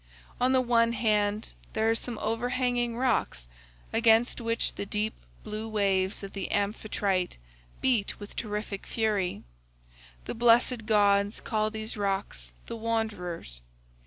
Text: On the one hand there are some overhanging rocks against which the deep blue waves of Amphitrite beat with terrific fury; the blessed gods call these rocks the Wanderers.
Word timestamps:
On 0.39 0.51
the 0.51 0.61
one 0.61 0.93
hand 0.93 1.53
there 1.73 1.87
are 1.87 1.93
some 1.93 2.17
overhanging 2.17 2.97
rocks 2.97 3.47
against 3.93 4.41
which 4.41 4.73
the 4.73 4.83
deep 4.83 5.13
blue 5.43 5.69
waves 5.69 6.23
of 6.23 6.35
Amphitrite 6.35 7.37
beat 7.81 8.19
with 8.19 8.35
terrific 8.35 8.87
fury; 8.87 9.43
the 10.25 10.33
blessed 10.33 10.87
gods 10.87 11.39
call 11.39 11.69
these 11.69 11.97
rocks 11.97 12.51
the 12.65 12.75
Wanderers. 12.77 13.61